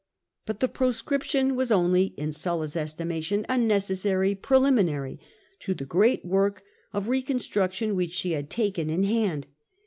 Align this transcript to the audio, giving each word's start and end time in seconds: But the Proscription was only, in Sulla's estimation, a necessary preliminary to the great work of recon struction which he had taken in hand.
But 0.47 0.61
the 0.61 0.67
Proscription 0.67 1.55
was 1.55 1.71
only, 1.71 2.15
in 2.17 2.31
Sulla's 2.33 2.75
estimation, 2.75 3.45
a 3.47 3.55
necessary 3.55 4.33
preliminary 4.33 5.19
to 5.59 5.75
the 5.75 5.85
great 5.85 6.25
work 6.25 6.63
of 6.91 7.07
recon 7.07 7.37
struction 7.37 7.95
which 7.95 8.21
he 8.21 8.31
had 8.31 8.49
taken 8.49 8.89
in 8.89 9.03
hand. 9.03 9.45